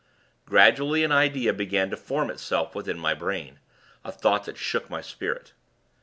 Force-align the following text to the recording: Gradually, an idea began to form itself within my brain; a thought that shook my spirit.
Gradually, 0.47 1.03
an 1.03 1.11
idea 1.11 1.53
began 1.53 1.91
to 1.91 1.95
form 1.95 2.31
itself 2.31 2.73
within 2.73 2.97
my 2.97 3.13
brain; 3.13 3.59
a 4.03 4.11
thought 4.11 4.45
that 4.45 4.57
shook 4.57 4.89
my 4.89 4.99
spirit. 4.99 5.53